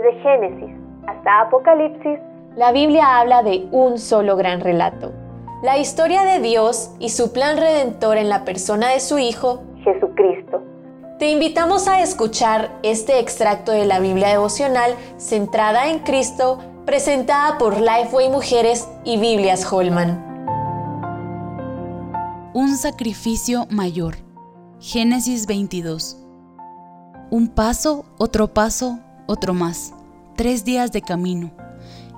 [0.00, 0.74] Desde Génesis
[1.06, 2.18] hasta Apocalipsis,
[2.56, 5.12] la Biblia habla de un solo gran relato.
[5.62, 10.62] La historia de Dios y su plan redentor en la persona de su Hijo, Jesucristo.
[11.18, 17.78] Te invitamos a escuchar este extracto de la Biblia devocional centrada en Cristo, presentada por
[17.78, 20.24] Lifeway Mujeres y Biblias Holman.
[22.54, 24.14] Un sacrificio mayor.
[24.78, 26.16] Génesis 22.
[27.30, 28.98] Un paso, otro paso,
[29.30, 29.94] otro más.
[30.36, 31.52] Tres días de camino.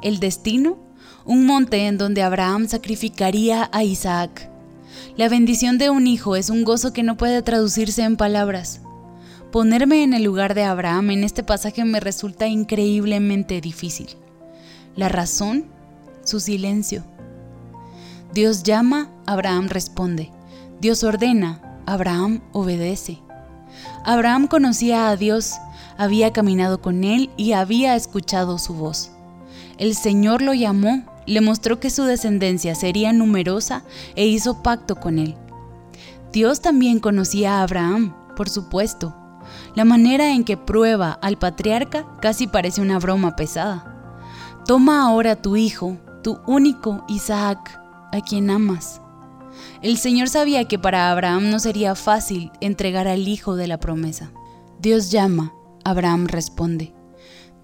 [0.02, 0.78] El destino,
[1.26, 4.50] un monte en donde Abraham sacrificaría a Isaac.
[5.16, 8.80] La bendición de un hijo es un gozo que no puede traducirse en palabras.
[9.50, 14.08] Ponerme en el lugar de Abraham en este pasaje me resulta increíblemente difícil.
[14.96, 15.66] La razón,
[16.24, 17.04] su silencio.
[18.32, 20.30] Dios llama, Abraham responde.
[20.80, 23.18] Dios ordena, Abraham obedece.
[24.04, 25.52] Abraham conocía a Dios,
[25.96, 29.10] había caminado con él y había escuchado su voz.
[29.78, 33.84] El Señor lo llamó, le mostró que su descendencia sería numerosa
[34.16, 35.36] e hizo pacto con él.
[36.32, 39.14] Dios también conocía a Abraham, por supuesto,
[39.74, 44.20] la manera en que prueba al patriarca casi parece una broma pesada.
[44.66, 47.80] Toma ahora tu hijo, tu único Isaac,
[48.12, 49.00] a quien amas.
[49.82, 54.30] El Señor sabía que para Abraham no sería fácil entregar al hijo de la promesa.
[54.80, 55.52] Dios llama,
[55.84, 56.92] Abraham responde.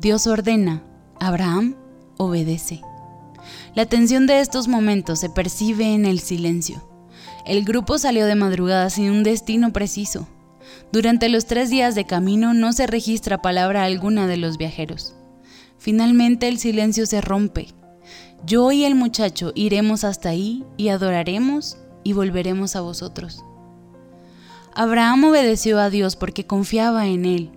[0.01, 0.83] Dios ordena,
[1.21, 1.77] Abraham
[2.17, 2.83] obedece.
[3.75, 6.83] La tensión de estos momentos se percibe en el silencio.
[7.47, 10.29] El grupo salió de madrugada sin un destino preciso.
[10.93, 15.15] Durante los tres días de camino no se registra palabra alguna de los viajeros.
[15.79, 17.69] Finalmente el silencio se rompe.
[18.45, 23.45] Yo y el muchacho iremos hasta ahí y adoraremos y volveremos a vosotros.
[24.75, 27.51] Abraham obedeció a Dios porque confiaba en él,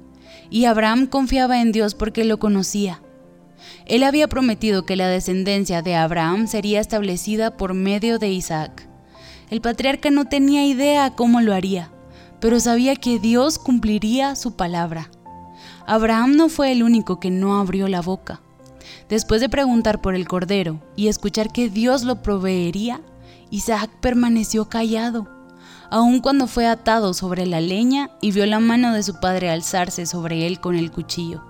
[0.50, 3.02] y Abraham confiaba en Dios porque lo conocía.
[3.86, 8.88] Él había prometido que la descendencia de Abraham sería establecida por medio de Isaac.
[9.50, 11.92] El patriarca no tenía idea cómo lo haría
[12.42, 15.10] pero sabía que Dios cumpliría su palabra.
[15.86, 18.42] Abraham no fue el único que no abrió la boca.
[19.08, 23.00] Después de preguntar por el cordero y escuchar que Dios lo proveería,
[23.52, 25.28] Isaac permaneció callado,
[25.92, 30.08] aun cuando fue atado sobre la leña y vio la mano de su padre alzarse
[30.08, 31.44] sobre él con el cuchillo.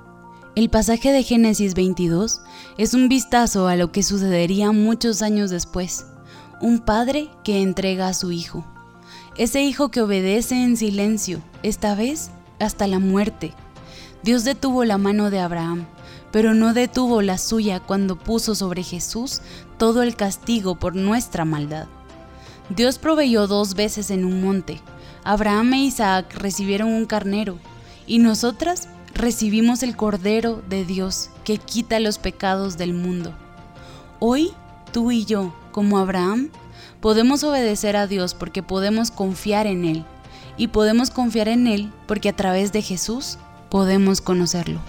[0.56, 2.41] El pasaje de Génesis 22
[2.78, 6.07] es un vistazo a lo que sucedería muchos años después,
[6.59, 8.66] un padre que entrega a su hijo
[9.38, 13.53] ese hijo que obedece en silencio, esta vez hasta la muerte.
[14.24, 15.85] Dios detuvo la mano de Abraham,
[16.31, 19.41] pero no detuvo la suya cuando puso sobre Jesús
[19.78, 21.88] todo el castigo por nuestra maldad.
[22.70, 24.80] Dios proveyó dos veces en un monte.
[25.24, 27.58] Abraham e Isaac recibieron un carnero,
[28.08, 33.34] y nosotras recibimos el Cordero de Dios que quita los pecados del mundo.
[34.20, 34.52] Hoy,
[34.92, 36.50] tú y yo, como Abraham,
[37.02, 40.06] Podemos obedecer a Dios porque podemos confiar en Él.
[40.56, 43.40] Y podemos confiar en Él porque a través de Jesús
[43.70, 44.80] podemos conocerlo.